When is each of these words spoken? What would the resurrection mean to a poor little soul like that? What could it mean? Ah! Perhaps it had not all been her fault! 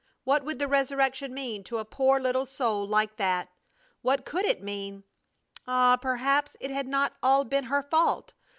What 0.23 0.43
would 0.43 0.57
the 0.57 0.67
resurrection 0.67 1.31
mean 1.31 1.63
to 1.65 1.77
a 1.77 1.85
poor 1.85 2.19
little 2.19 2.47
soul 2.47 2.87
like 2.87 3.17
that? 3.17 3.49
What 4.01 4.25
could 4.25 4.45
it 4.45 4.63
mean? 4.63 5.03
Ah! 5.67 5.95
Perhaps 5.95 6.57
it 6.59 6.71
had 6.71 6.87
not 6.87 7.13
all 7.21 7.43
been 7.43 7.65
her 7.65 7.83
fault! 7.83 8.33